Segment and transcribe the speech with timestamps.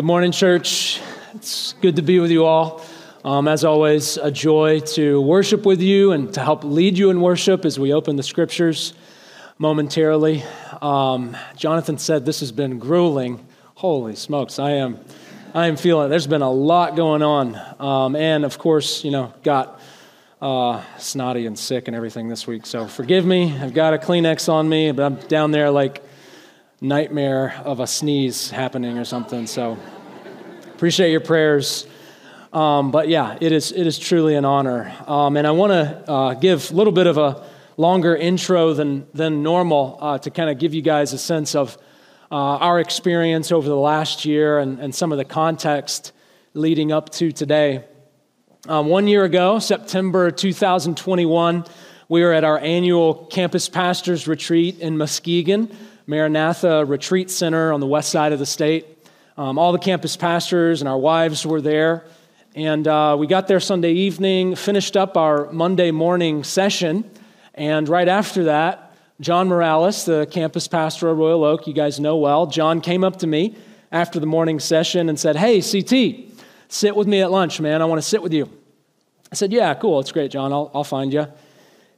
[0.00, 0.98] Good morning, church.
[1.34, 2.80] It's good to be with you all.
[3.22, 7.20] Um, as always, a joy to worship with you and to help lead you in
[7.20, 8.94] worship as we open the scriptures
[9.58, 10.42] momentarily.
[10.80, 13.46] Um, Jonathan said this has been grueling.
[13.74, 14.98] Holy smokes, I am,
[15.52, 16.06] I am feeling.
[16.06, 16.08] It.
[16.08, 19.82] There's been a lot going on, um, and of course, you know, got
[20.40, 22.64] uh, snotty and sick and everything this week.
[22.64, 23.54] So forgive me.
[23.54, 26.02] I've got a Kleenex on me, but I'm down there like
[26.80, 29.46] nightmare of a sneeze happening or something.
[29.46, 29.76] So
[30.74, 31.86] appreciate your prayers.
[32.52, 34.92] Um, but yeah, it is, it is truly an honor.
[35.06, 37.46] Um, and I want to uh, give a little bit of a
[37.76, 41.76] longer intro than, than normal uh, to kind of give you guys a sense of
[42.30, 46.12] uh, our experience over the last year and, and some of the context
[46.54, 47.84] leading up to today.
[48.68, 51.64] Um, one year ago, September 2021,
[52.08, 55.74] we were at our annual campus pastors retreat in Muskegon.
[56.06, 58.86] Maranatha Retreat Center on the west side of the state.
[59.36, 62.04] Um, all the campus pastors and our wives were there.
[62.54, 67.08] And uh, we got there Sunday evening, finished up our Monday morning session.
[67.54, 72.16] And right after that, John Morales, the campus pastor of Royal Oak, you guys know
[72.16, 73.54] well, John came up to me
[73.92, 76.32] after the morning session and said, Hey, CT,
[76.68, 77.82] sit with me at lunch, man.
[77.82, 78.50] I want to sit with you.
[79.30, 80.00] I said, Yeah, cool.
[80.00, 80.52] It's great, John.
[80.52, 81.26] I'll, I'll find you.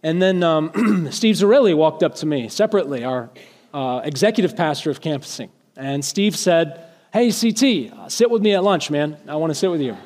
[0.03, 3.31] And then um, Steve Zarelli walked up to me separately, our
[3.73, 5.51] uh, executive pastor of campusing.
[5.77, 9.17] And Steve said, Hey, CT, sit with me at lunch, man.
[9.29, 9.97] I want to sit with you.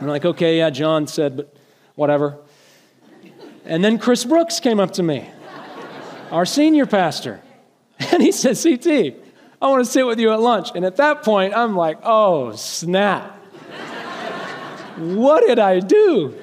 [0.00, 1.54] I'm like, Okay, yeah, John said, but
[1.94, 2.38] whatever.
[3.64, 5.28] And then Chris Brooks came up to me,
[6.30, 7.40] our senior pastor.
[8.12, 9.14] And he said, CT,
[9.60, 10.70] I want to sit with you at lunch.
[10.74, 13.36] And at that point, I'm like, Oh, snap.
[14.96, 16.34] what did I do?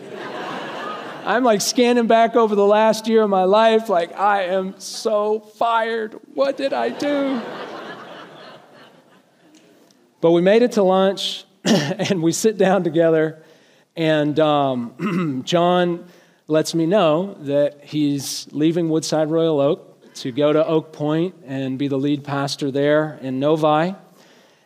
[1.28, 5.42] I'm like scanning back over the last year of my life, like, I am so
[5.42, 6.18] fired.
[6.34, 7.42] What did I do?
[10.22, 13.44] but we made it to lunch and we sit down together,
[13.98, 16.06] and um, John
[16.48, 21.78] lets me know that he's leaving Woodside Royal Oak to go to Oak Pointe and
[21.78, 23.94] be the lead pastor there in Novi,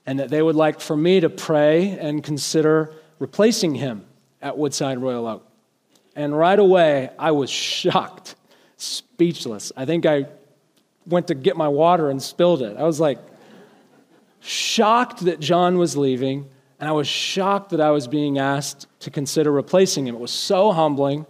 [0.05, 4.05] and that they would like for me to pray and consider replacing him
[4.43, 5.50] at Woodside Royal Oak.
[6.15, 8.35] And right away, I was shocked,
[8.77, 9.71] speechless.
[9.77, 10.25] I think I
[11.05, 12.77] went to get my water and spilled it.
[12.77, 13.19] I was like,
[14.41, 16.49] shocked that John was leaving,
[16.79, 20.15] and I was shocked that I was being asked to consider replacing him.
[20.15, 21.25] It was so humbling,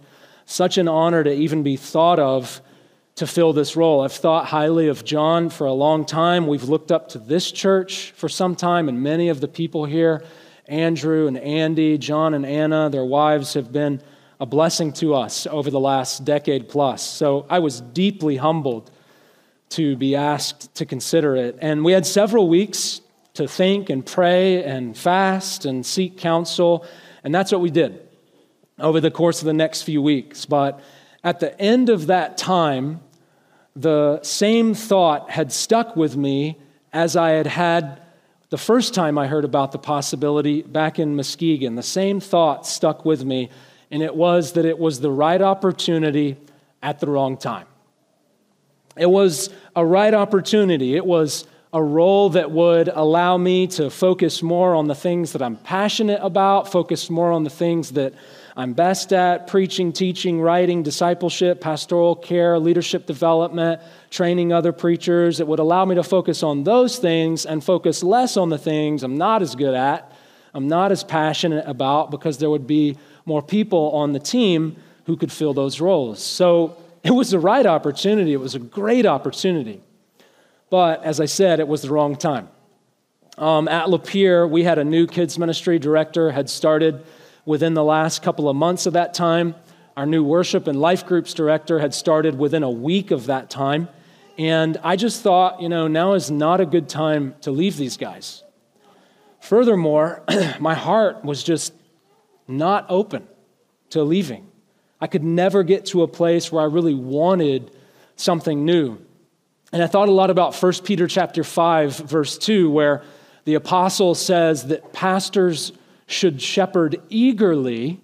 [0.46, 2.60] such an honor to even be thought of
[3.16, 4.00] to fill this role.
[4.00, 6.46] I've thought highly of John for a long time.
[6.46, 10.24] We've looked up to this church for some time, and many of the people here,
[10.66, 14.00] Andrew and Andy, John and Anna, their wives have been
[14.42, 17.00] a blessing to us over the last decade plus.
[17.00, 18.90] So I was deeply humbled
[19.68, 21.56] to be asked to consider it.
[21.62, 23.02] And we had several weeks
[23.34, 26.84] to think and pray and fast and seek counsel.
[27.22, 28.00] And that's what we did
[28.80, 30.44] over the course of the next few weeks.
[30.44, 30.80] But
[31.22, 33.00] at the end of that time,
[33.76, 36.58] the same thought had stuck with me
[36.92, 38.02] as I had had
[38.50, 41.76] the first time I heard about the possibility back in Muskegon.
[41.76, 43.48] The same thought stuck with me
[43.92, 46.36] and it was that it was the right opportunity
[46.82, 47.66] at the wrong time.
[48.96, 50.96] It was a right opportunity.
[50.96, 55.42] It was a role that would allow me to focus more on the things that
[55.42, 58.14] I'm passionate about, focus more on the things that
[58.56, 63.80] I'm best at preaching, teaching, writing, discipleship, pastoral care, leadership development,
[64.10, 65.40] training other preachers.
[65.40, 69.02] It would allow me to focus on those things and focus less on the things
[69.02, 70.12] I'm not as good at,
[70.52, 75.16] I'm not as passionate about, because there would be more people on the team who
[75.16, 76.22] could fill those roles.
[76.22, 78.32] So it was the right opportunity.
[78.32, 79.80] It was a great opportunity.
[80.70, 82.48] But as I said, it was the wrong time.
[83.38, 87.04] Um, at Lapeer, we had a new kids ministry director, had started
[87.44, 89.54] within the last couple of months of that time.
[89.96, 93.88] Our new worship and life groups director had started within a week of that time.
[94.38, 97.96] And I just thought, you know, now is not a good time to leave these
[97.96, 98.42] guys.
[99.40, 100.22] Furthermore,
[100.60, 101.74] my heart was just
[102.46, 103.26] not open
[103.90, 104.46] to leaving.
[105.00, 107.70] I could never get to a place where I really wanted
[108.16, 108.98] something new.
[109.72, 113.02] And I thought a lot about 1 Peter chapter 5 verse 2 where
[113.44, 115.72] the apostle says that pastors
[116.06, 118.00] should shepherd eagerly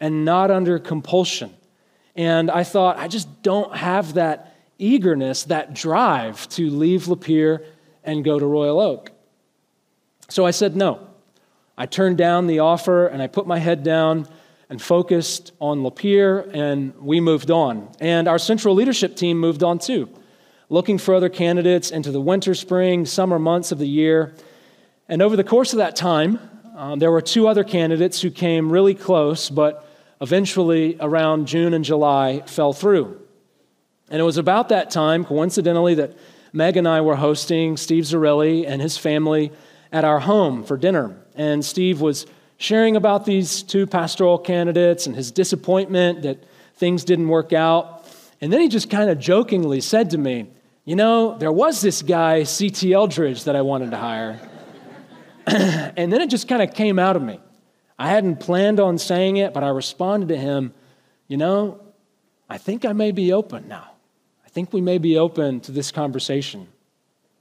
[0.00, 1.54] and not under compulsion.
[2.16, 7.64] And I thought I just don't have that eagerness, that drive to leave Lapeer
[8.02, 9.10] and go to Royal Oak.
[10.28, 11.08] So I said no.
[11.76, 14.28] I turned down the offer and I put my head down
[14.70, 17.90] and focused on Lapeer, and we moved on.
[18.00, 20.08] And our central leadership team moved on too,
[20.68, 24.34] looking for other candidates into the winter, spring, summer months of the year.
[25.08, 26.38] And over the course of that time,
[26.74, 29.86] um, there were two other candidates who came really close, but
[30.20, 33.20] eventually around June and July fell through.
[34.10, 36.16] And it was about that time, coincidentally, that
[36.52, 39.52] Meg and I were hosting Steve Zarelli and his family
[39.92, 41.23] at our home for dinner.
[41.34, 42.26] And Steve was
[42.56, 46.42] sharing about these two pastoral candidates and his disappointment that
[46.76, 48.06] things didn't work out.
[48.40, 50.50] And then he just kind of jokingly said to me,
[50.84, 52.92] You know, there was this guy, C.T.
[52.92, 54.40] Eldridge, that I wanted to hire.
[55.46, 57.40] and then it just kind of came out of me.
[57.98, 60.74] I hadn't planned on saying it, but I responded to him,
[61.28, 61.80] You know,
[62.48, 63.90] I think I may be open now.
[64.44, 66.68] I think we may be open to this conversation.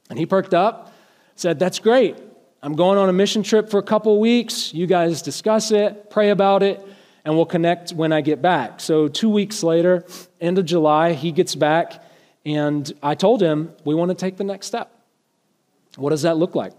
[0.09, 0.93] And he perked up,
[1.35, 2.17] said, That's great.
[2.63, 4.73] I'm going on a mission trip for a couple weeks.
[4.73, 6.81] You guys discuss it, pray about it,
[7.25, 8.79] and we'll connect when I get back.
[8.79, 10.05] So, two weeks later,
[10.39, 12.01] end of July, he gets back,
[12.45, 14.97] and I told him, We want to take the next step.
[15.97, 16.71] What does that look like?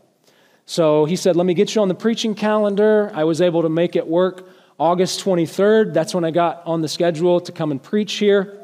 [0.64, 3.10] So he said, Let me get you on the preaching calendar.
[3.12, 4.48] I was able to make it work
[4.78, 5.92] August 23rd.
[5.92, 8.58] That's when I got on the schedule to come and preach here.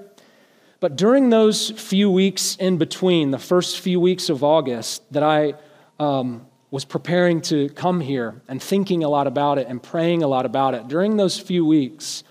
[0.81, 5.53] But during those few weeks in between, the first few weeks of August, that I
[5.99, 10.29] um, was preparing to come here and thinking a lot about it and praying a
[10.29, 12.23] lot about it, during those few weeks,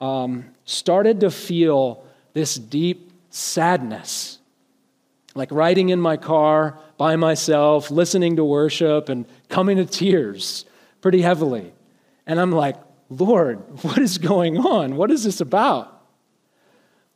[0.00, 4.38] um, started to feel this deep sadness.
[5.36, 10.64] Like riding in my car by myself, listening to worship, and coming to tears
[11.00, 11.72] pretty heavily.
[12.26, 12.76] And I'm like,
[13.08, 14.96] Lord, what is going on?
[14.96, 16.02] What is this about?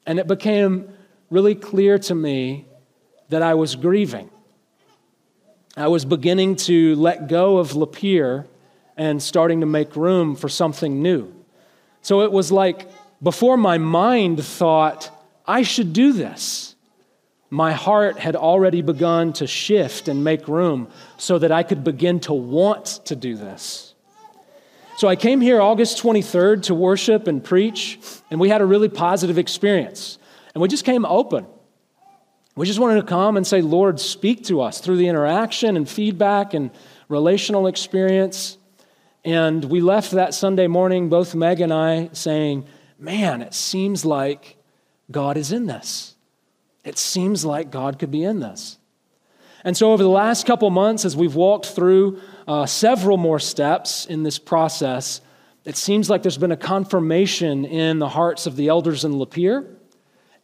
[0.06, 0.92] And it became
[1.30, 2.66] really clear to me
[3.28, 4.30] that I was grieving.
[5.78, 8.46] I was beginning to let go of Lapeer
[8.96, 11.32] and starting to make room for something new.
[12.02, 12.90] So it was like
[13.22, 15.10] before my mind thought,
[15.46, 16.74] I should do this,
[17.50, 22.20] my heart had already begun to shift and make room so that I could begin
[22.20, 23.94] to want to do this.
[24.96, 28.00] So I came here August 23rd to worship and preach,
[28.32, 30.18] and we had a really positive experience.
[30.54, 31.46] And we just came open.
[32.58, 35.88] We just wanted to come and say, Lord, speak to us through the interaction and
[35.88, 36.72] feedback and
[37.08, 38.58] relational experience.
[39.24, 42.66] And we left that Sunday morning, both Meg and I, saying,
[42.98, 44.56] Man, it seems like
[45.08, 46.16] God is in this.
[46.82, 48.76] It seems like God could be in this.
[49.62, 54.04] And so, over the last couple months, as we've walked through uh, several more steps
[54.04, 55.20] in this process,
[55.64, 59.77] it seems like there's been a confirmation in the hearts of the elders in Lapeer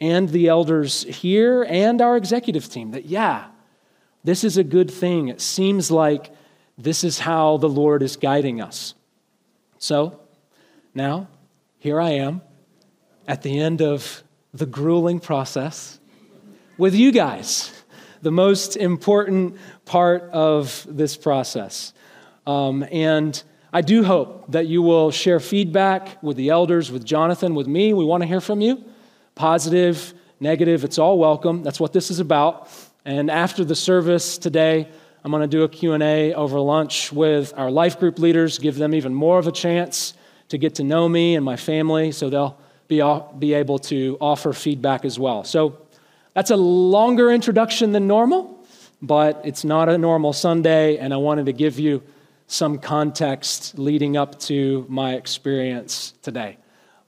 [0.00, 3.46] and the elders here and our executive team that, yeah,
[4.24, 5.28] this is a good thing.
[5.28, 6.34] It seems like
[6.76, 8.94] this is how the Lord is guiding us.
[9.78, 10.20] So
[10.94, 11.28] now,
[11.78, 12.40] here I am
[13.28, 15.98] at the end of the grueling process
[16.78, 17.72] with you guys,
[18.22, 21.92] the most important part of this process.
[22.46, 23.40] Um, and
[23.72, 27.92] I do hope that you will share feedback with the elders, with Jonathan, with me.
[27.92, 28.84] We want to hear from you
[29.34, 31.62] positive, negative, it's all welcome.
[31.62, 32.68] That's what this is about.
[33.04, 34.88] And after the service today,
[35.24, 38.94] I'm going to do a Q&A over lunch with our life group leaders, give them
[38.94, 40.14] even more of a chance
[40.48, 42.58] to get to know me and my family so they'll
[42.88, 43.02] be,
[43.38, 45.44] be able to offer feedback as well.
[45.44, 45.78] So
[46.34, 48.66] that's a longer introduction than normal,
[49.00, 52.02] but it's not a normal Sunday, and I wanted to give you
[52.46, 56.58] some context leading up to my experience today.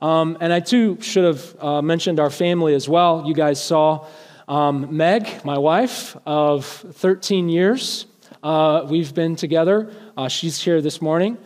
[0.00, 3.24] Um, and I too should have uh, mentioned our family as well.
[3.26, 4.06] You guys saw
[4.46, 8.06] um, Meg, my wife of 13 years.
[8.42, 9.92] Uh, we've been together.
[10.16, 11.38] Uh, she's here this morning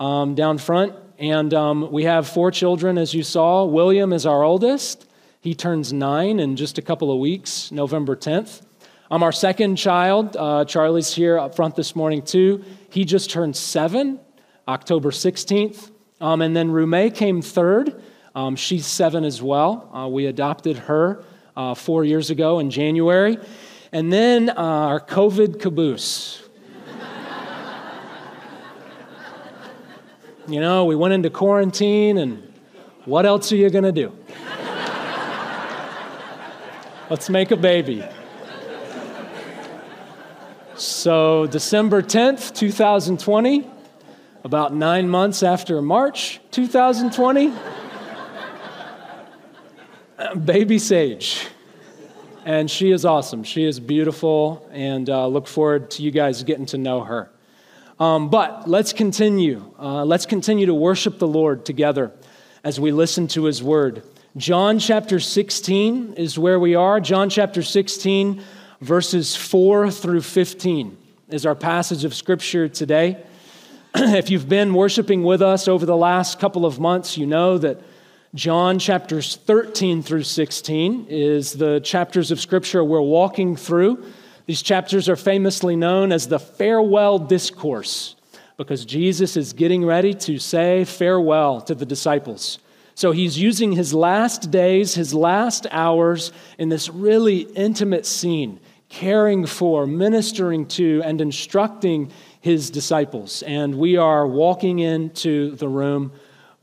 [0.00, 0.94] um, down front.
[1.18, 3.64] And um, we have four children, as you saw.
[3.64, 5.06] William is our oldest.
[5.40, 8.62] He turns nine in just a couple of weeks, November 10th.
[9.10, 10.36] I'm our second child.
[10.36, 12.64] Uh, Charlie's here up front this morning, too.
[12.90, 14.20] He just turned seven,
[14.66, 15.90] October 16th.
[16.20, 18.02] Um, and then Rume came third.
[18.34, 19.88] Um, she's seven as well.
[19.94, 21.22] Uh, we adopted her
[21.56, 23.38] uh, four years ago in January.
[23.92, 26.42] And then uh, our COVID caboose.
[30.48, 32.52] you know, we went into quarantine, and
[33.04, 34.12] what else are you going to do?
[37.10, 38.04] Let's make a baby.
[40.74, 43.70] So, December 10th, 2020,
[44.44, 47.52] about nine months after March 2020,
[50.44, 51.46] baby Sage.
[52.44, 53.44] And she is awesome.
[53.44, 57.30] She is beautiful, and uh, look forward to you guys getting to know her.
[58.00, 59.74] Um, but let's continue.
[59.78, 62.12] Uh, let's continue to worship the Lord together
[62.62, 64.02] as we listen to his word.
[64.36, 67.00] John chapter 16 is where we are.
[67.00, 68.40] John chapter 16,
[68.80, 70.96] verses 4 through 15.
[71.28, 73.24] is our passage of Scripture today.
[73.94, 77.80] if you've been worshiping with us over the last couple of months, you know that
[78.34, 84.04] John chapters 13 through 16 is the chapters of Scripture we're walking through.
[84.44, 88.14] These chapters are famously known as the farewell discourse
[88.58, 92.58] because Jesus is getting ready to say farewell to the disciples.
[92.94, 99.46] So he's using his last days, his last hours in this really intimate scene, caring
[99.46, 102.10] for, ministering to, and instructing
[102.48, 103.42] his disciples.
[103.42, 106.12] And we are walking into the room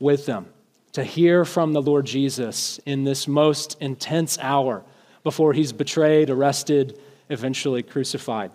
[0.00, 0.46] with them
[0.94, 4.82] to hear from the Lord Jesus in this most intense hour
[5.22, 8.50] before he's betrayed, arrested, eventually crucified.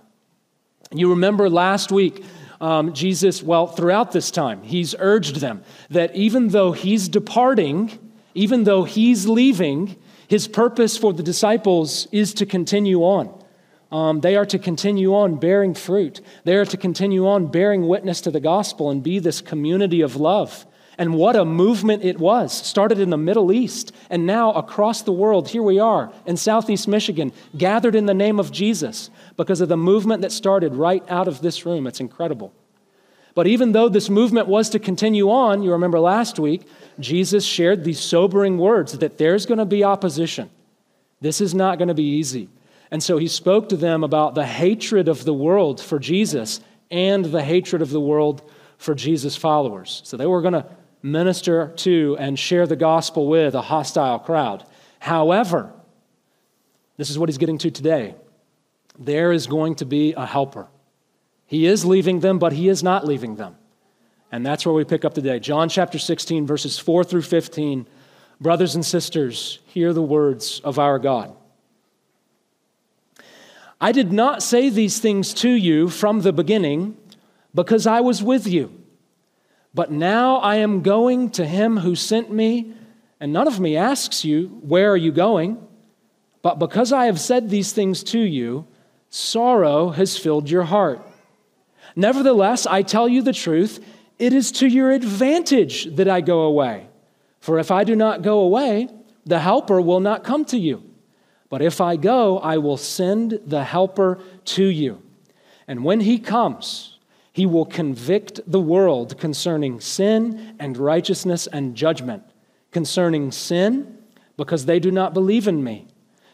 [0.93, 2.21] You remember last week,
[2.59, 7.97] um, Jesus, well, throughout this time, he's urged them that even though he's departing,
[8.33, 9.95] even though he's leaving,
[10.27, 13.40] his purpose for the disciples is to continue on.
[13.91, 16.21] Um, they are to continue on bearing fruit.
[16.45, 20.15] They are to continue on bearing witness to the gospel and be this community of
[20.15, 20.65] love.
[20.97, 22.53] And what a movement it was.
[22.53, 26.87] Started in the Middle East, and now across the world, here we are in Southeast
[26.87, 31.27] Michigan, gathered in the name of Jesus because of the movement that started right out
[31.27, 31.87] of this room.
[31.87, 32.53] It's incredible.
[33.33, 36.67] But even though this movement was to continue on, you remember last week,
[36.99, 40.49] Jesus shared these sobering words that there's going to be opposition.
[41.21, 42.49] This is not going to be easy.
[42.91, 46.59] And so he spoke to them about the hatred of the world for Jesus
[46.91, 50.01] and the hatred of the world for Jesus' followers.
[50.03, 50.65] So they were going to
[51.01, 54.65] minister to and share the gospel with a hostile crowd.
[54.99, 55.71] However,
[56.97, 58.13] this is what he's getting to today.
[58.99, 60.67] There is going to be a helper.
[61.45, 63.55] He is leaving them, but he is not leaving them.
[64.31, 65.39] And that's where we pick up today.
[65.39, 67.87] John chapter 16, verses 4 through 15.
[68.39, 71.35] Brothers and sisters, hear the words of our God.
[73.83, 76.95] I did not say these things to you from the beginning
[77.55, 78.71] because I was with you.
[79.73, 82.73] But now I am going to him who sent me,
[83.19, 85.57] and none of me asks you, Where are you going?
[86.43, 88.67] But because I have said these things to you,
[89.09, 91.01] sorrow has filled your heart.
[91.95, 93.83] Nevertheless, I tell you the truth,
[94.19, 96.87] it is to your advantage that I go away.
[97.39, 98.89] For if I do not go away,
[99.25, 100.90] the Helper will not come to you.
[101.51, 105.03] But if I go, I will send the Helper to you.
[105.67, 106.97] And when he comes,
[107.33, 112.23] he will convict the world concerning sin and righteousness and judgment.
[112.71, 113.97] Concerning sin,
[114.37, 115.87] because they do not believe in me.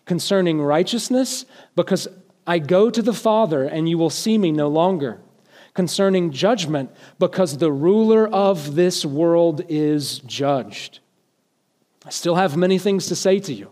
[0.05, 1.45] Concerning righteousness,
[1.75, 2.07] because
[2.45, 5.19] I go to the Father and you will see me no longer.
[5.73, 10.99] Concerning judgment, because the ruler of this world is judged.
[12.05, 13.71] I still have many things to say to you,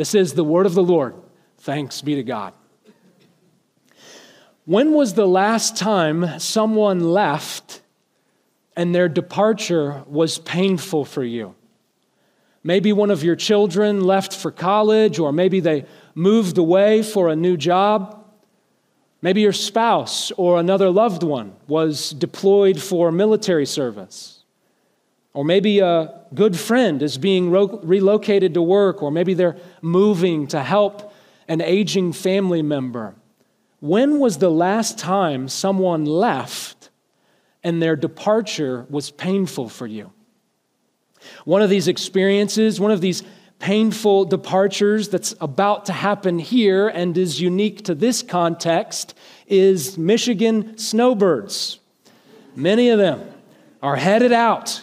[0.00, 1.14] This is the word of the Lord.
[1.58, 2.54] Thanks be to God.
[4.64, 7.82] When was the last time someone left
[8.74, 11.54] and their departure was painful for you?
[12.64, 17.36] Maybe one of your children left for college, or maybe they moved away for a
[17.36, 18.24] new job.
[19.20, 24.39] Maybe your spouse or another loved one was deployed for military service.
[25.32, 30.62] Or maybe a good friend is being relocated to work, or maybe they're moving to
[30.62, 31.12] help
[31.46, 33.14] an aging family member.
[33.80, 36.90] When was the last time someone left
[37.62, 40.12] and their departure was painful for you?
[41.44, 43.22] One of these experiences, one of these
[43.58, 49.14] painful departures that's about to happen here and is unique to this context
[49.46, 51.78] is Michigan snowbirds.
[52.56, 53.32] Many of them
[53.82, 54.82] are headed out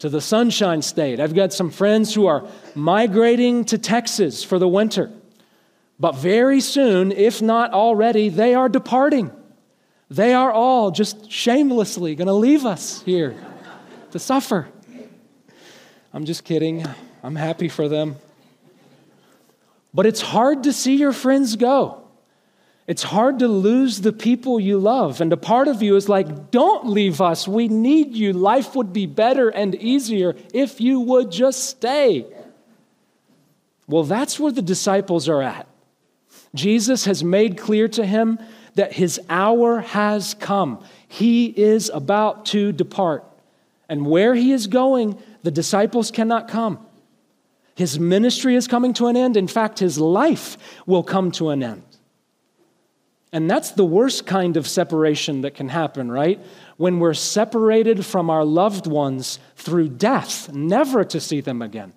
[0.00, 1.20] to the Sunshine State.
[1.20, 5.10] I've got some friends who are migrating to Texas for the winter.
[6.00, 9.32] But very soon, if not already, they are departing.
[10.10, 13.36] They are all just shamelessly going to leave us here
[14.12, 14.68] to suffer.
[16.14, 16.86] I'm just kidding.
[17.22, 18.16] I'm happy for them.
[19.92, 22.07] But it's hard to see your friends go.
[22.88, 25.20] It's hard to lose the people you love.
[25.20, 27.46] And a part of you is like, don't leave us.
[27.46, 28.32] We need you.
[28.32, 32.24] Life would be better and easier if you would just stay.
[33.86, 35.68] Well, that's where the disciples are at.
[36.54, 38.38] Jesus has made clear to him
[38.74, 40.82] that his hour has come.
[41.06, 43.22] He is about to depart.
[43.90, 46.86] And where he is going, the disciples cannot come.
[47.74, 49.36] His ministry is coming to an end.
[49.36, 51.82] In fact, his life will come to an end.
[53.32, 56.40] And that's the worst kind of separation that can happen, right?
[56.78, 61.92] When we're separated from our loved ones through death, never to see them again,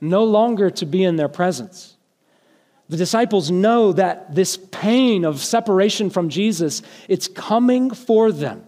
[0.00, 1.96] no longer to be in their presence.
[2.88, 8.64] The disciples know that this pain of separation from Jesus, it's coming for them.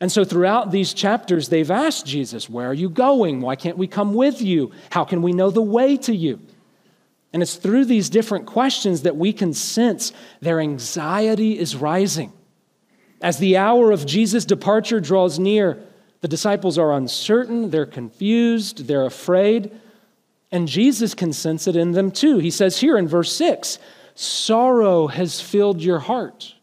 [0.00, 3.40] And so throughout these chapters, they've asked Jesus, Where are you going?
[3.40, 4.72] Why can't we come with you?
[4.90, 6.40] How can we know the way to you?
[7.36, 12.32] And it's through these different questions that we can sense their anxiety is rising.
[13.20, 15.84] As the hour of Jesus' departure draws near,
[16.22, 19.70] the disciples are uncertain, they're confused, they're afraid.
[20.50, 22.38] And Jesus can sense it in them too.
[22.38, 23.78] He says here in verse 6
[24.14, 26.54] sorrow has filled your heart.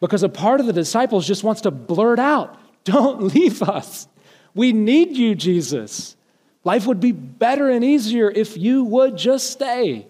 [0.00, 4.08] Because a part of the disciples just wants to blurt out, Don't leave us.
[4.52, 6.16] We need you, Jesus.
[6.64, 10.06] Life would be better and easier if you would just stay.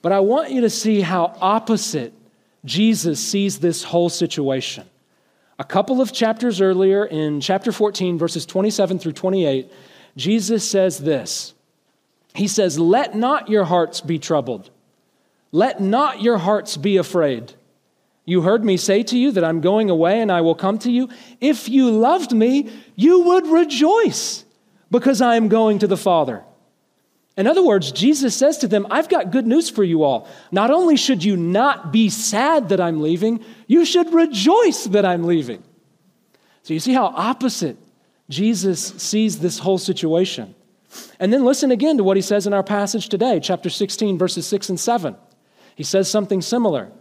[0.00, 2.12] But I want you to see how opposite
[2.64, 4.84] Jesus sees this whole situation.
[5.58, 9.70] A couple of chapters earlier, in chapter 14, verses 27 through 28,
[10.16, 11.54] Jesus says this
[12.34, 14.70] He says, Let not your hearts be troubled,
[15.52, 17.52] let not your hearts be afraid.
[18.24, 20.90] You heard me say to you that I'm going away and I will come to
[20.92, 21.08] you.
[21.40, 24.44] If you loved me, you would rejoice
[24.92, 26.44] because I am going to the Father.
[27.34, 30.28] In other words, Jesus says to them, I've got good news for you all.
[30.50, 35.24] Not only should you not be sad that I'm leaving, you should rejoice that I'm
[35.24, 35.64] leaving.
[36.62, 37.78] So you see how opposite
[38.28, 40.54] Jesus sees this whole situation.
[41.18, 44.46] And then listen again to what he says in our passage today, chapter 16, verses
[44.46, 45.16] 6 and 7.
[45.74, 46.92] He says something similar.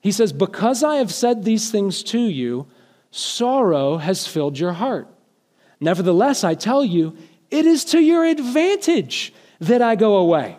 [0.00, 2.66] He says, Because I have said these things to you,
[3.10, 5.06] sorrow has filled your heart.
[5.80, 7.16] Nevertheless, I tell you,
[7.50, 10.56] it is to your advantage that I go away.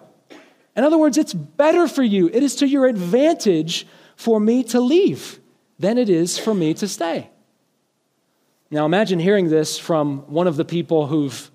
[0.76, 2.30] In other words, it's better for you.
[2.30, 5.40] It is to your advantage for me to leave
[5.80, 7.30] than it is for me to stay.
[8.70, 11.52] Now, imagine hearing this from one of the people who've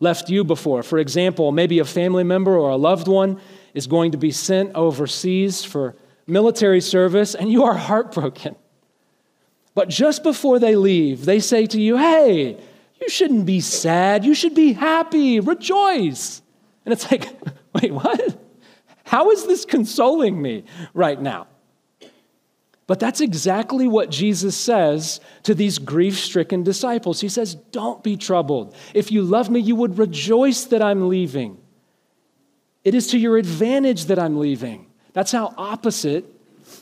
[0.00, 0.82] left you before.
[0.82, 3.40] For example, maybe a family member or a loved one
[3.74, 8.54] is going to be sent overseas for military service, and you are heartbroken.
[9.74, 12.58] But just before they leave, they say to you, Hey,
[13.00, 14.24] you shouldn't be sad.
[14.24, 15.40] You should be happy.
[15.40, 16.42] Rejoice.
[16.84, 17.28] And it's like,
[17.74, 18.38] Wait, what?
[19.04, 21.46] How is this consoling me right now?
[22.86, 27.20] But that's exactly what Jesus says to these grief stricken disciples.
[27.20, 28.74] He says, Don't be troubled.
[28.94, 31.58] If you love me, you would rejoice that I'm leaving.
[32.84, 34.86] It is to your advantage that I'm leaving.
[35.12, 36.24] That's how opposite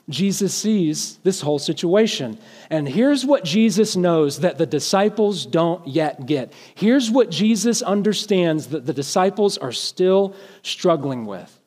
[0.08, 2.38] Jesus sees this whole situation.
[2.70, 6.52] And here's what Jesus knows that the disciples don't yet get.
[6.74, 11.60] Here's what Jesus understands that the disciples are still struggling with.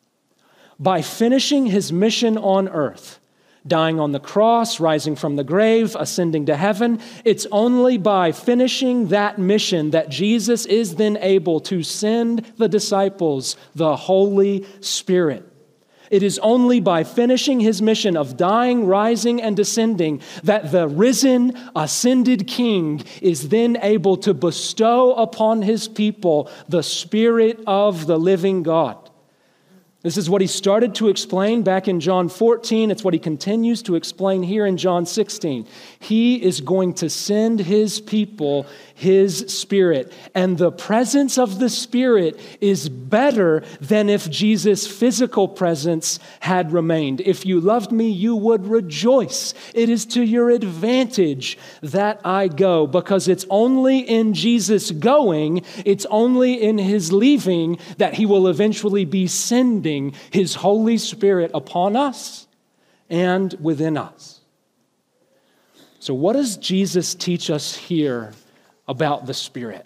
[0.79, 3.19] By finishing his mission on earth,
[3.67, 6.99] dying on the cross, rising from the grave, ascending to heaven.
[7.25, 13.57] It's only by finishing that mission that Jesus is then able to send the disciples
[13.75, 15.48] the Holy Spirit.
[16.09, 21.57] It is only by finishing his mission of dying, rising, and descending that the risen,
[21.75, 28.63] ascended King is then able to bestow upon his people the Spirit of the living
[28.63, 29.08] God.
[30.01, 32.89] This is what he started to explain back in John 14.
[32.89, 35.67] It's what he continues to explain here in John 16.
[35.99, 40.13] He is going to send his people his spirit.
[40.33, 47.19] And the presence of the spirit is better than if Jesus' physical presence had remained.
[47.19, 49.53] If you loved me, you would rejoice.
[49.73, 56.05] It is to your advantage that I go because it's only in Jesus going, it's
[56.05, 59.88] only in his leaving that he will eventually be sending
[60.31, 62.47] his Holy Spirit upon us
[63.09, 64.39] and within us.
[65.99, 68.33] So, what does Jesus teach us here
[68.89, 69.85] about the Spirit.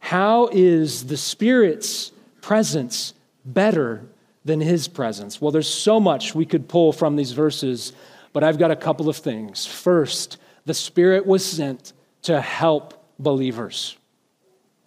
[0.00, 2.10] How is the Spirit's
[2.42, 4.04] presence better
[4.44, 5.40] than His presence?
[5.40, 7.92] Well, there's so much we could pull from these verses,
[8.32, 9.64] but I've got a couple of things.
[9.64, 10.36] First,
[10.66, 13.96] the Spirit was sent to help believers.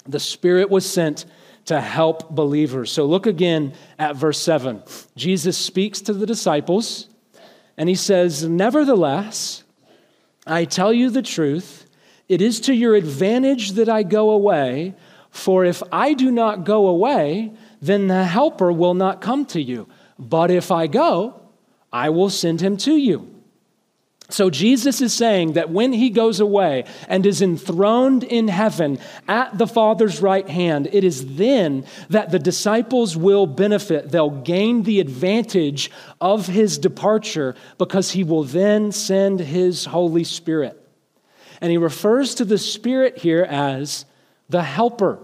[0.06, 1.26] The Spirit was sent
[1.66, 2.92] to help believers.
[2.92, 4.84] So look again at verse 7.
[5.16, 7.08] Jesus speaks to the disciples
[7.78, 9.64] and he says, Nevertheless,
[10.48, 11.88] I tell you the truth.
[12.28, 14.96] It is to your advantage that I go away,
[15.30, 19.88] for if I do not go away, then the Helper will not come to you.
[20.18, 21.42] But if I go,
[21.92, 23.35] I will send him to you.
[24.30, 29.56] So Jesus is saying that when he goes away and is enthroned in heaven at
[29.58, 34.10] the Father's right hand, it is then that the disciples will benefit.
[34.10, 40.82] They'll gain the advantage of his departure because he will then send his Holy Spirit.
[41.62, 44.06] And he refers to the Spirit here as
[44.50, 45.20] the helper.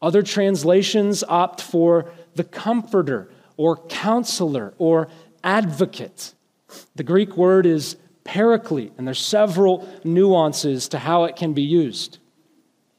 [0.00, 5.08] Other translations opt for the comforter or counselor or
[5.42, 6.34] advocate.
[6.94, 12.18] The Greek word is paraclete, and there's several nuances to how it can be used.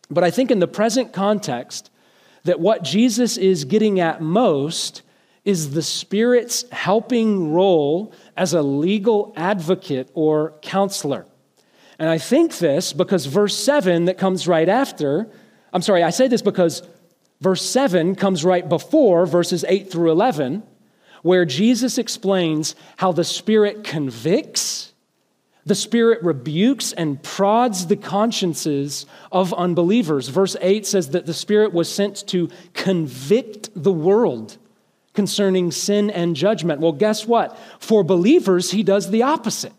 [0.10, 1.90] But I think in the present context,
[2.48, 5.02] that what Jesus is getting at most
[5.44, 11.26] is the Spirit's helping role as a legal advocate or counselor.
[12.00, 15.28] And I think this because verse 7 that comes right after,
[15.74, 16.84] I'm sorry, I say this because
[17.42, 20.64] verse 7 comes right before verses 8 through 11
[21.28, 24.94] where Jesus explains how the Spirit convicts,
[25.66, 30.30] the Spirit rebukes and prods the consciences of unbelievers.
[30.30, 34.58] Verse 8 says that the Spirit was sent to convict the world
[35.14, 36.80] concerning sin and judgment.
[36.80, 37.58] Well, guess what?
[37.80, 39.74] For believers, he does the opposite.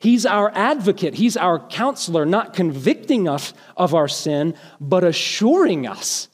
[0.00, 6.26] He's our advocate, he's our counselor, not convicting us of our sin, but assuring us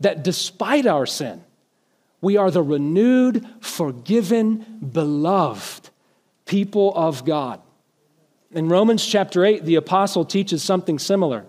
[0.00, 1.42] that despite our sin,
[2.20, 5.90] we are the renewed, forgiven, beloved
[6.46, 7.60] people of God.
[8.52, 11.44] In Romans chapter 8, the apostle teaches something similar.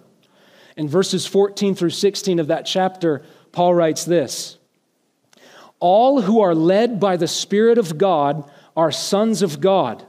[0.76, 4.58] In verses 14 through 16 of that chapter, Paul writes this
[5.80, 10.06] All who are led by the Spirit of God are sons of God.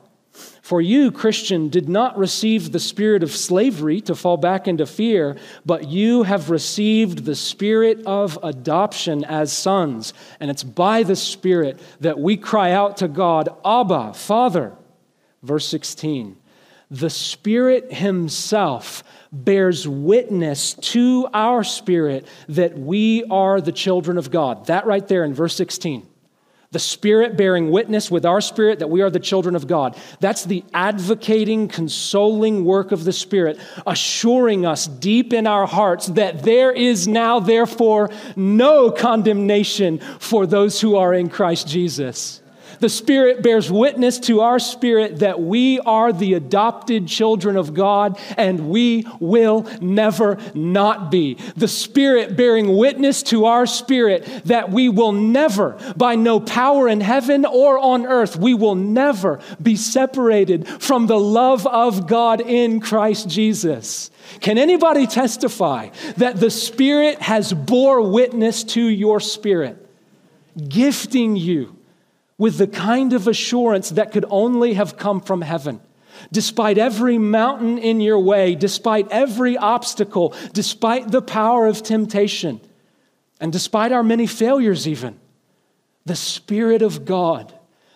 [0.69, 5.39] For you, Christian, did not receive the spirit of slavery to fall back into fear,
[5.65, 10.13] but you have received the spirit of adoption as sons.
[10.39, 14.75] And it's by the Spirit that we cry out to God, Abba, Father.
[15.43, 16.37] Verse 16
[16.91, 24.67] The Spirit Himself bears witness to our spirit that we are the children of God.
[24.67, 26.07] That right there in verse 16
[26.71, 29.97] the Spirit bearing witness with our spirit that we are the children of God.
[30.21, 36.43] That's the advocating, consoling work of the Spirit, assuring us deep in our hearts that
[36.43, 42.43] there is now, therefore, no condemnation for those who are in Christ Jesus.
[42.81, 48.19] The Spirit bears witness to our spirit that we are the adopted children of God
[48.37, 51.35] and we will never not be.
[51.57, 57.01] The Spirit bearing witness to our spirit that we will never, by no power in
[57.01, 62.81] heaven or on earth, we will never be separated from the love of God in
[62.81, 64.11] Christ Jesus.
[64.41, 69.85] Can anybody testify that the Spirit has bore witness to your spirit,
[70.69, 71.78] gifting you?
[72.39, 75.81] With the kind of assurance that could only have come from heaven.
[76.33, 82.61] Despite every mountain in your way, despite every obstacle, despite the power of temptation,
[83.41, 85.19] and despite our many failures, even,
[86.07, 87.53] the Spirit of God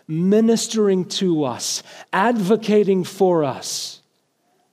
[0.07, 4.03] ministering to us, advocating for us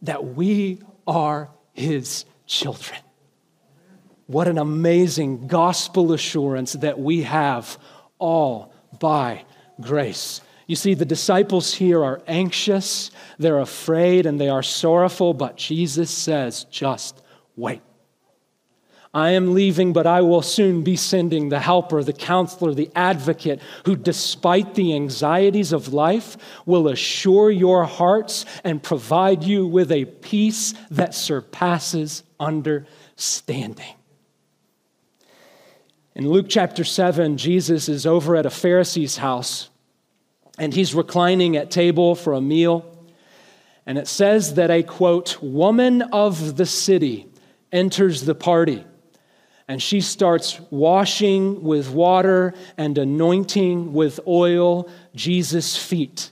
[0.01, 2.99] that we are His children.
[4.27, 7.79] What an amazing gospel assurance that we have
[8.19, 9.43] all by
[9.82, 10.42] grace.
[10.68, 16.12] You see, the disciples here are anxious, they're afraid, and they are sorrowful, but Jesus
[16.12, 17.22] says, just
[17.56, 17.82] wait.
[19.12, 23.60] I am leaving, but I will soon be sending the helper, the counselor, the advocate,
[23.86, 26.38] who, despite the anxieties of life,
[26.68, 33.96] will assure your hearts and provide you with a peace that surpasses understanding.
[36.13, 39.68] In Luke chapter 7, Jesus is over at a Pharisee's house
[40.60, 42.86] and he's reclining at table for a meal.
[43.86, 47.28] And it says that a quote, woman of the city
[47.72, 48.86] enters the party.
[49.67, 56.32] And she starts washing with water and anointing with oil Jesus' feet.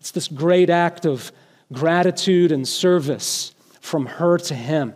[0.00, 1.32] It's this great act of
[1.72, 4.94] gratitude and service from her to him.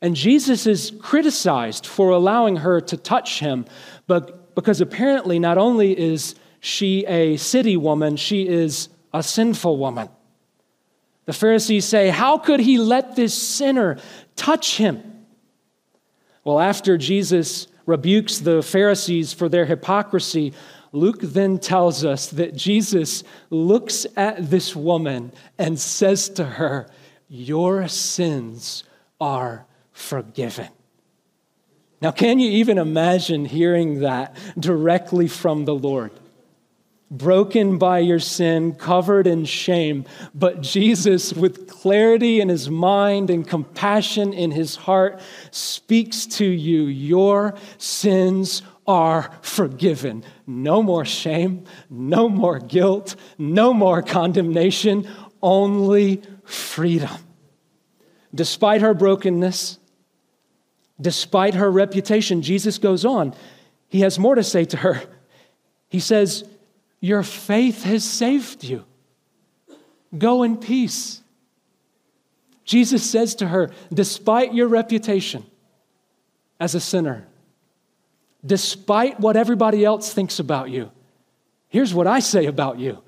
[0.00, 3.64] And Jesus is criticized for allowing her to touch him,
[4.06, 10.08] but because apparently not only is she a city woman, she is a sinful woman.
[11.26, 13.98] The Pharisees say, How could he let this sinner
[14.34, 15.26] touch him?
[16.42, 20.54] Well, after Jesus rebukes the Pharisees for their hypocrisy,
[20.90, 26.88] Luke then tells us that Jesus looks at this woman and says to her,
[27.28, 28.84] Your sins
[29.20, 30.68] are forgiven.
[32.00, 36.10] Now, can you even imagine hearing that directly from the Lord?
[37.10, 40.04] Broken by your sin, covered in shame.
[40.34, 46.84] But Jesus, with clarity in his mind and compassion in his heart, speaks to you
[46.84, 50.24] Your sins are forgiven.
[50.46, 55.08] No more shame, no more guilt, no more condemnation,
[55.42, 57.16] only freedom.
[58.34, 59.78] Despite her brokenness,
[61.00, 63.34] despite her reputation, Jesus goes on.
[63.88, 65.02] He has more to say to her.
[65.88, 66.44] He says,
[67.04, 68.82] Your faith has saved you.
[70.16, 71.20] Go in peace.
[72.64, 75.44] Jesus says to her, Despite your reputation
[76.58, 77.28] as a sinner,
[78.46, 80.90] despite what everybody else thinks about you,
[81.68, 83.02] here's what I say about you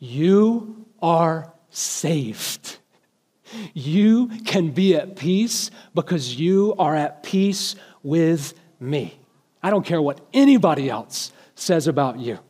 [0.00, 2.78] you are saved.
[3.72, 9.16] You can be at peace because you are at peace with me.
[9.62, 12.40] I don't care what anybody else says about you.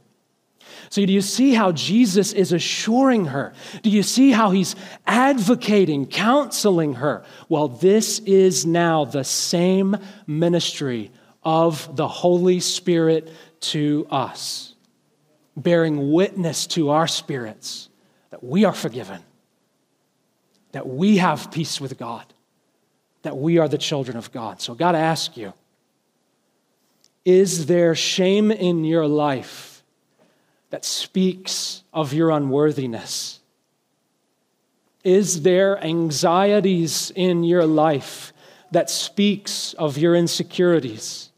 [0.91, 3.53] So, do you see how Jesus is assuring her?
[3.83, 4.75] Do you see how he's
[5.07, 7.25] advocating, counseling her?
[7.49, 9.97] Well, this is now the same
[10.27, 11.11] ministry
[11.43, 14.75] of the Holy Spirit to us,
[15.57, 17.89] bearing witness to our spirits
[18.31, 19.23] that we are forgiven,
[20.73, 22.25] that we have peace with God,
[23.23, 24.61] that we are the children of God.
[24.63, 25.53] So, God, I ask you,
[27.25, 29.78] is there shame in your life
[30.71, 33.41] that speaks of your unworthiness?
[35.05, 38.33] Is there anxieties in your life
[38.73, 41.31] that speaks of your insecurities?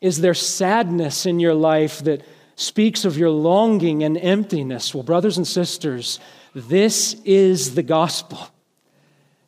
[0.00, 2.22] Is there sadness in your life that
[2.56, 4.94] speaks of your longing and emptiness?
[4.94, 6.20] Well, brothers and sisters,
[6.54, 8.38] this is the gospel.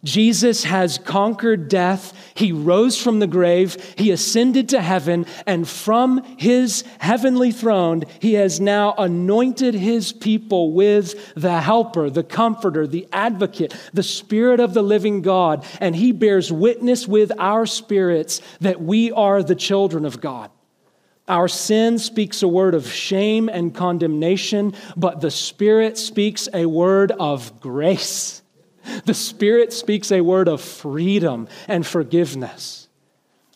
[0.06, 2.12] Jesus has conquered death.
[2.34, 3.76] He rose from the grave.
[3.98, 5.26] He ascended to heaven.
[5.46, 12.22] And from his heavenly throne, he has now anointed his people with the helper, the
[12.22, 15.66] comforter, the advocate, the spirit of the living God.
[15.80, 20.52] And he bears witness with our spirits that we are the children of God.
[21.26, 27.10] Our sin speaks a word of shame and condemnation, but the Spirit speaks a word
[27.10, 28.42] of grace.
[29.04, 32.88] The Spirit speaks a word of freedom and forgiveness.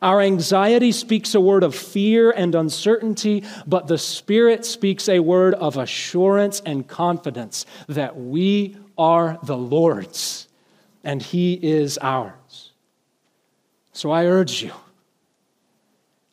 [0.03, 5.55] Our anxiety speaks a word of fear and uncertainty, but the Spirit speaks a word
[5.55, 10.49] of assurance and confidence that we are the Lord's
[11.05, 12.73] and He is ours.
[13.93, 14.73] So I urge you,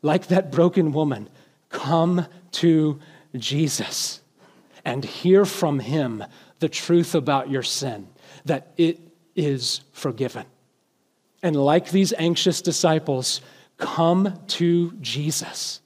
[0.02, 1.30] like that broken woman,
[1.70, 3.00] come to
[3.36, 4.22] Jesus
[4.86, 6.24] and hear from Him
[6.60, 8.08] the truth about your sin
[8.48, 9.00] that it
[9.36, 10.46] is forgiven.
[11.44, 13.42] And like these anxious disciples,
[13.78, 15.82] come to Jesus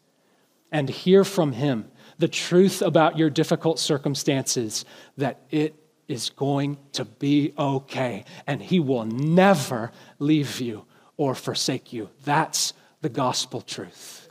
[0.71, 4.85] and hear from him the truth about your difficult circumstances
[5.17, 5.75] that it
[6.07, 10.85] is going to be okay and he will never leave you
[11.17, 12.09] or forsake you.
[12.23, 14.29] That's the gospel truth.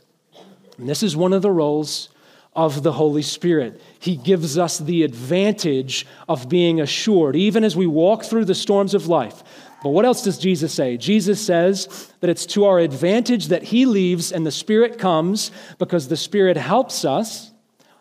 [0.77, 2.09] And this is one of the roles
[2.53, 3.81] of the Holy Spirit.
[3.99, 8.93] He gives us the advantage of being assured, even as we walk through the storms
[8.93, 9.43] of life.
[9.83, 10.97] But what else does Jesus say?
[10.97, 16.07] Jesus says that it's to our advantage that He leaves and the Spirit comes because
[16.07, 17.51] the Spirit helps us.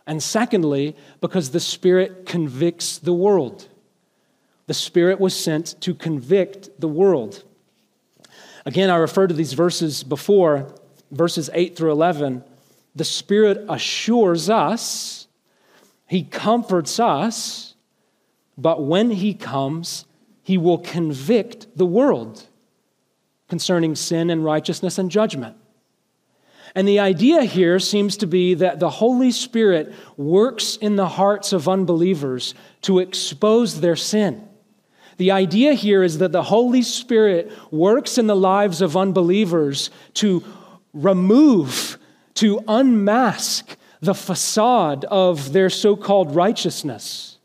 [0.07, 3.69] And secondly, because the Spirit convicts the world.
[4.67, 7.45] The Spirit was sent to convict the world.
[8.67, 10.75] Again, I referred to these verses before,
[11.11, 12.45] verses 8 through 11
[12.95, 15.29] the Spirit assures us,
[16.07, 17.75] He comforts us,
[18.59, 20.05] but when He comes,
[20.43, 22.47] He will convict the world
[23.49, 25.57] concerning sin and righteousness and judgment.
[26.75, 31.53] And the idea here seems to be that the Holy Spirit works in the hearts
[31.53, 34.47] of unbelievers to expose their sin.
[35.17, 40.45] The idea here is that the Holy Spirit works in the lives of unbelievers to
[40.95, 41.99] remove
[42.35, 47.39] to unmask the facade of their so called righteousness.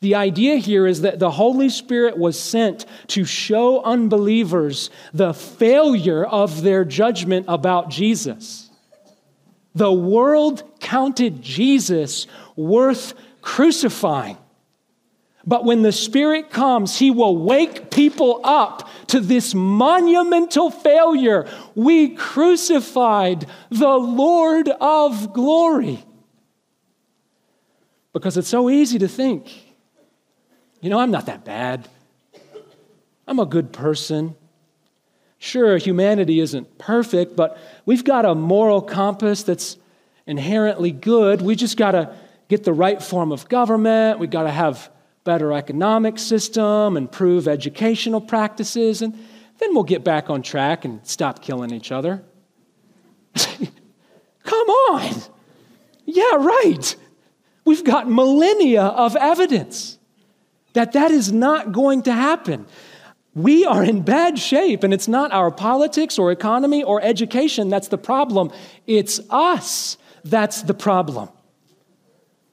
[0.00, 6.24] The idea here is that the Holy Spirit was sent to show unbelievers the failure
[6.24, 8.68] of their judgment about Jesus.
[9.74, 12.26] The world counted Jesus
[12.56, 14.38] worth crucifying.
[15.46, 21.48] But when the Spirit comes, He will wake people up to this monumental failure.
[21.74, 26.04] We crucified the Lord of glory.
[28.12, 29.50] Because it's so easy to think,
[30.80, 31.88] you know, I'm not that bad.
[33.26, 34.36] I'm a good person.
[35.38, 39.76] Sure, humanity isn't perfect, but we've got a moral compass that's
[40.26, 41.40] inherently good.
[41.40, 42.14] We just got to
[42.48, 44.18] get the right form of government.
[44.18, 44.90] We got to have
[45.24, 49.14] better economic system, improve educational practices, and
[49.58, 52.22] then we'll get back on track and stop killing each other.
[53.34, 55.22] Come on.
[56.04, 56.96] Yeah, right.
[57.64, 59.98] We've got millennia of evidence
[60.72, 62.66] that that is not going to happen.
[63.34, 67.88] We are in bad shape, and it's not our politics or economy or education that's
[67.88, 68.50] the problem.
[68.86, 71.28] It's us that's the problem.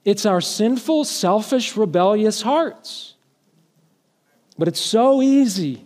[0.10, 3.14] It's our sinful, selfish, rebellious hearts.
[4.58, 5.86] But it's so easy.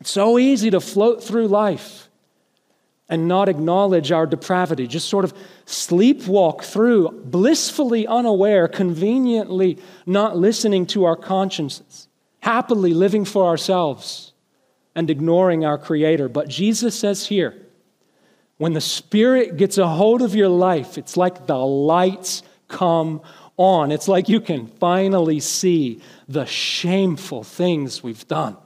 [0.00, 2.08] It's so easy to float through life
[3.08, 5.32] and not acknowledge our depravity, just sort of
[5.64, 12.08] sleepwalk through, blissfully unaware, conveniently not listening to our consciences,
[12.40, 14.32] happily living for ourselves
[14.96, 16.30] and ignoring our Creator.
[16.30, 17.54] But Jesus says here,
[18.56, 23.20] when the Spirit gets a hold of your life, it's like the lights come
[23.58, 23.92] on.
[23.92, 28.56] It's like you can finally see the shameful things we've done,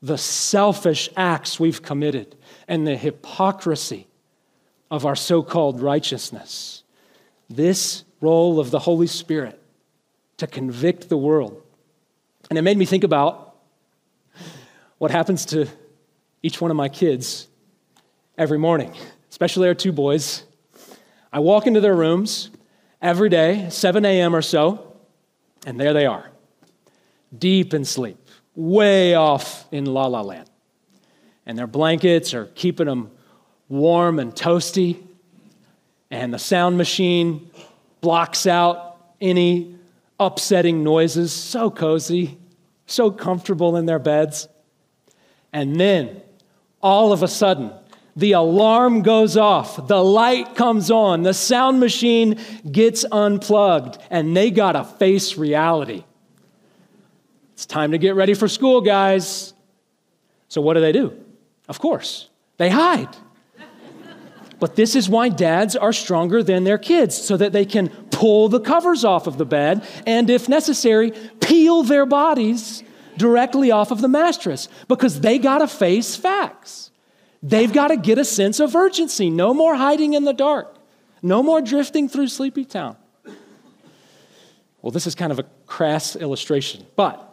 [0.00, 4.06] the selfish acts we've committed and the hypocrisy
[4.90, 6.82] of our so called righteousness.
[7.50, 9.60] This role of the Holy Spirit
[10.38, 11.62] to convict the world.
[12.48, 13.56] And it made me think about
[14.98, 15.66] what happens to
[16.42, 17.48] each one of my kids
[18.38, 18.94] every morning,
[19.30, 20.44] especially our two boys.
[21.32, 22.49] I walk into their rooms
[23.00, 24.34] every day, 7 a.m.
[24.34, 24.96] or so,
[25.66, 26.30] and there they are,
[27.36, 28.18] deep in sleep,
[28.54, 30.50] way off in la la land
[31.50, 33.10] and their blankets are keeping them
[33.68, 35.02] warm and toasty,
[36.08, 37.50] and the sound machine
[38.00, 39.74] blocks out any
[40.20, 41.32] upsetting noises.
[41.32, 42.38] So cozy,
[42.86, 44.46] so comfortable in their beds.
[45.52, 46.22] And then,
[46.80, 47.72] all of a sudden,
[48.20, 52.38] the alarm goes off, the light comes on, the sound machine
[52.70, 56.04] gets unplugged, and they got to face reality.
[57.54, 59.54] It's time to get ready for school, guys.
[60.48, 61.12] So, what do they do?
[61.68, 62.28] Of course,
[62.58, 63.08] they hide.
[64.58, 68.50] But this is why dads are stronger than their kids, so that they can pull
[68.50, 72.82] the covers off of the bed and, if necessary, peel their bodies
[73.16, 76.89] directly off of the mattress because they got to face facts.
[77.42, 79.30] They've got to get a sense of urgency.
[79.30, 80.76] No more hiding in the dark,
[81.22, 82.96] no more drifting through Sleepy Town.
[84.82, 87.26] Well, this is kind of a crass illustration, but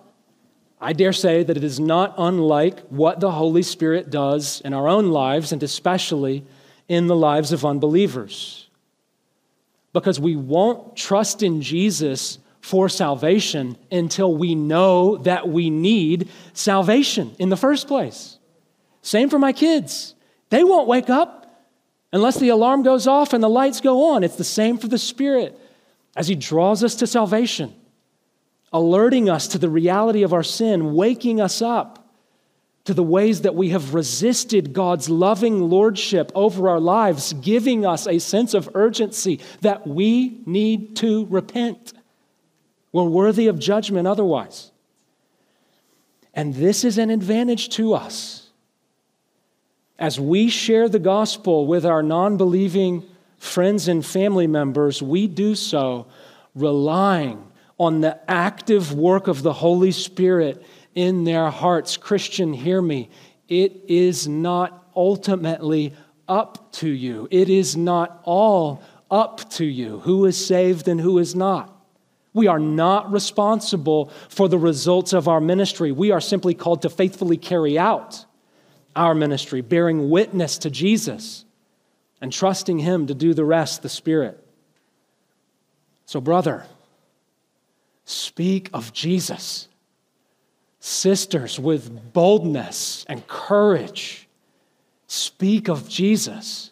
[0.80, 4.88] I dare say that it is not unlike what the Holy Spirit does in our
[4.88, 6.46] own lives, and especially
[6.88, 8.70] in the lives of unbelievers.
[9.94, 17.34] Because we won't trust in Jesus for salvation until we know that we need salvation
[17.40, 18.37] in the first place.
[19.08, 20.16] Same for my kids.
[20.50, 21.66] They won't wake up
[22.12, 24.24] unless the alarm goes off and the lights go on.
[24.24, 25.58] It's the same for the Spirit
[26.16, 27.74] as He draws us to salvation
[28.74, 32.14] alerting us to the reality of our sin, waking us up
[32.84, 38.08] to the ways that we have resisted God's loving lordship over our lives, giving us
[38.08, 41.94] a sense of urgency that we need to repent.
[42.92, 44.72] We're worthy of judgment otherwise.
[46.34, 48.47] And this is an advantage to us.
[50.00, 53.04] As we share the gospel with our non believing
[53.38, 56.08] friends and family members, we do so
[56.54, 60.64] relying on the active work of the Holy Spirit
[60.96, 61.98] in their hearts.
[61.98, 63.10] Christian, hear me.
[63.48, 65.94] It is not ultimately
[66.28, 71.20] up to you, it is not all up to you who is saved and who
[71.20, 71.74] is not.
[72.34, 75.94] We are not responsible for the results of our ministry.
[75.94, 78.26] We are simply called to faithfully carry out
[78.98, 81.46] our ministry, bearing witness to Jesus
[82.20, 84.44] and trusting Him to do the rest, the Spirit.
[86.06, 86.66] So, brother,
[88.08, 89.68] Speak of Jesus.
[90.80, 94.30] Sisters, with boldness and courage,
[95.08, 96.72] speak of Jesus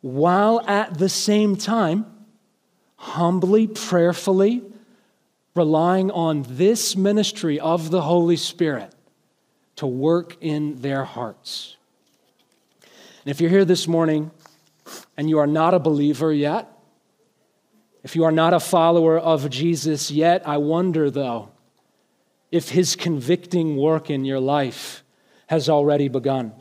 [0.00, 2.06] while at the same time,
[2.96, 4.64] humbly, prayerfully,
[5.54, 8.92] relying on this ministry of the Holy Spirit
[9.78, 11.76] to work in their hearts.
[12.82, 14.32] And if you're here this morning
[15.16, 16.68] and you are not a believer yet,
[18.02, 21.50] if you are not a follower of Jesus yet, I wonder, though,
[22.50, 25.04] if his convicting work in your life
[25.46, 26.52] has already begun.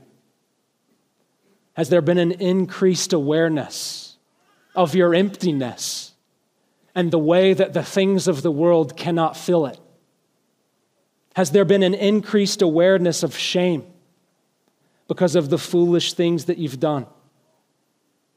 [1.74, 4.18] Has there been an increased awareness
[4.76, 6.14] of your emptiness
[6.94, 9.80] and the way that the things of the world cannot fill it?
[11.38, 13.86] Has there been an increased awareness of shame
[15.08, 17.06] because of the foolish things that you've done?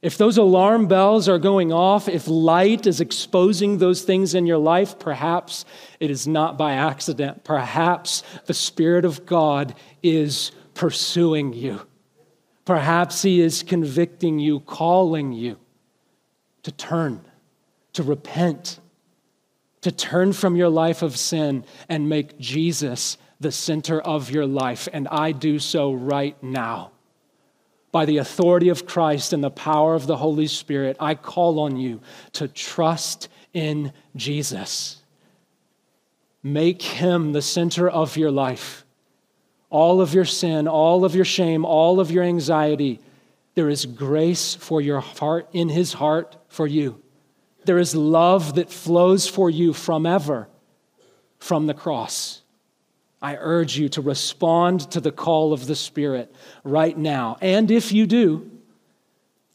[0.02, 4.58] If those alarm bells are going off, if light is exposing those things in your
[4.58, 5.64] life, perhaps
[5.98, 7.42] it is not by accident.
[7.42, 11.80] Perhaps the Spirit of God is pursuing you.
[12.66, 15.56] Perhaps He is convicting you, calling you
[16.64, 17.22] to turn,
[17.94, 18.78] to repent,
[19.82, 24.88] to turn from your life of sin and make Jesus the center of your life.
[24.92, 26.92] And I do so right now.
[27.92, 31.76] By the authority of Christ and the power of the Holy Spirit, I call on
[31.76, 32.00] you
[32.34, 35.02] to trust in Jesus.
[36.42, 38.84] Make him the center of your life.
[39.70, 43.00] All of your sin, all of your shame, all of your anxiety,
[43.54, 47.02] there is grace for your heart, in his heart for you.
[47.64, 50.48] There is love that flows for you from ever
[51.38, 52.42] from the cross.
[53.22, 56.34] I urge you to respond to the call of the Spirit
[56.64, 57.36] right now.
[57.40, 58.50] And if you do,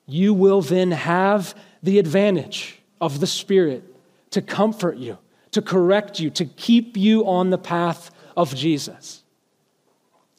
[0.05, 3.83] you will then have the advantage of the Spirit
[4.31, 5.17] to comfort you,
[5.51, 9.23] to correct you, to keep you on the path of Jesus.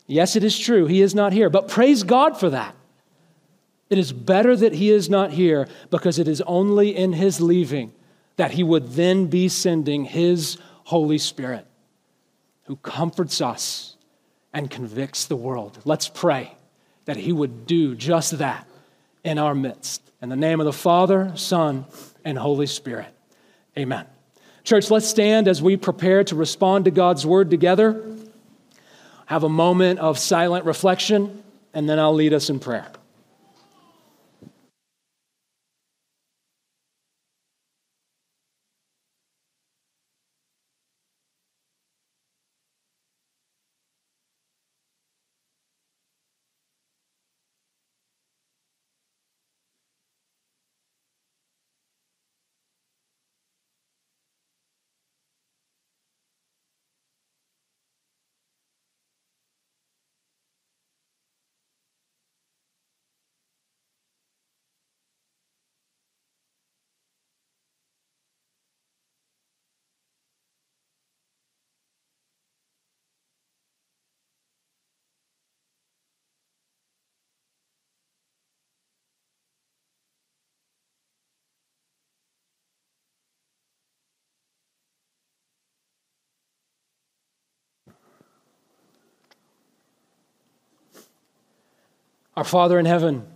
[0.07, 2.76] Yes, it is true, He is not here, but praise God for that.
[3.89, 7.93] It is better that He is not here because it is only in His leaving
[8.37, 11.67] that He would then be sending His Holy Spirit
[12.65, 13.97] who comforts us
[14.53, 15.79] and convicts the world.
[15.85, 16.55] Let's pray
[17.05, 18.67] that He would do just that
[19.25, 20.03] in our midst.
[20.21, 21.85] In the name of the Father, Son,
[22.25, 23.09] and Holy Spirit.
[23.79, 24.07] Amen.
[24.65, 28.03] Church, let's stand as we prepare to respond to God's word together.
[29.27, 32.89] Have a moment of silent reflection, and then I'll lead us in prayer.
[92.37, 93.27] Our Father in heaven,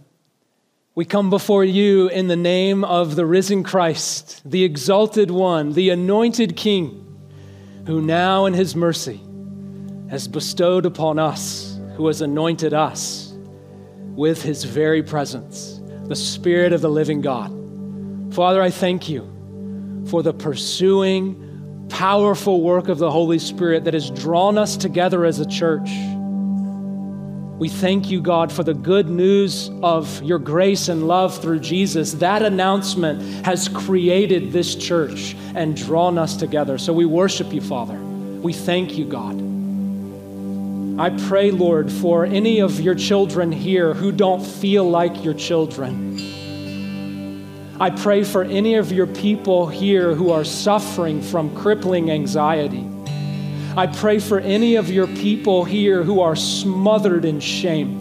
[0.94, 5.88] we come before you in the name of the risen Christ, the exalted one, the
[5.88, 7.18] anointed King,
[7.86, 9.18] who now in his mercy
[10.10, 13.32] has bestowed upon us, who has anointed us
[14.16, 18.34] with his very presence, the Spirit of the living God.
[18.34, 24.10] Father, I thank you for the pursuing, powerful work of the Holy Spirit that has
[24.10, 25.88] drawn us together as a church
[27.60, 32.14] we thank you, God, for the good news of your grace and love through Jesus.
[32.14, 36.78] That announcement has created this church and drawn us together.
[36.78, 37.98] So we worship you, Father.
[37.98, 39.36] We thank you, God.
[40.98, 46.16] I pray, Lord, for any of your children here who don't feel like your children.
[47.78, 52.89] I pray for any of your people here who are suffering from crippling anxiety.
[53.76, 58.00] I pray for any of your people here who are smothered in shame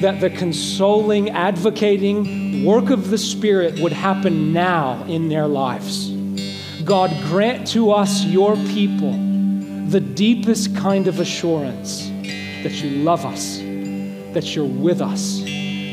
[0.00, 6.10] that the consoling, advocating work of the Spirit would happen now in their lives.
[6.84, 9.12] God, grant to us, your people,
[9.88, 12.06] the deepest kind of assurance
[12.62, 15.40] that you love us, that you're with us,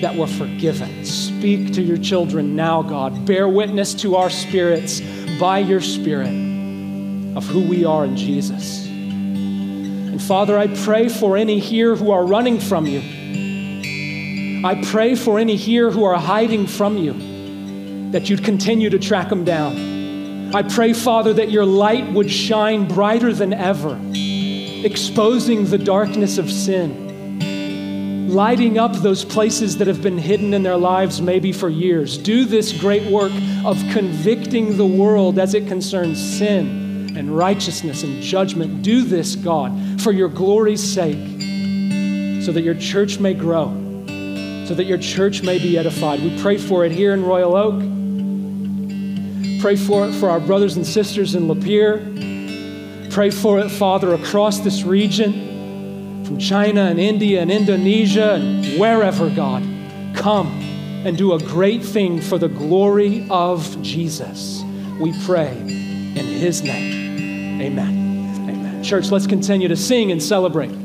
[0.01, 1.03] that we're forgiven.
[1.03, 3.25] Speak to your children now, God.
[3.25, 5.01] Bear witness to our spirits
[5.37, 6.42] by your Spirit
[7.35, 8.85] of who we are in Jesus.
[10.13, 13.01] And Father, I pray for any here who are running from you.
[14.63, 19.29] I pray for any here who are hiding from you, that you'd continue to track
[19.29, 20.53] them down.
[20.55, 23.99] I pray, Father, that your light would shine brighter than ever,
[24.85, 30.77] exposing the darkness of sin, lighting up those places that have been hidden in their
[30.77, 32.19] lives maybe for years.
[32.19, 33.33] Do this great work
[33.65, 36.82] of convicting the world as it concerns sin
[37.17, 38.81] and righteousness and judgment.
[38.81, 41.41] Do this, God, for your glory's sake,
[42.43, 43.67] so that your church may grow,
[44.67, 46.21] so that your church may be edified.
[46.21, 47.79] We pray for it here in Royal Oak.
[49.61, 53.11] Pray for it for our brothers and sisters in Lapeer.
[53.11, 59.29] Pray for it, Father, across this region, from China and India and Indonesia and wherever,
[59.29, 59.63] God.
[60.15, 60.47] Come
[61.05, 64.63] and do a great thing for the glory of Jesus.
[64.99, 67.02] We pray in his name.
[67.61, 68.49] Amen.
[68.49, 68.83] Amen.
[68.83, 70.82] Church, let's continue to sing and celebrate.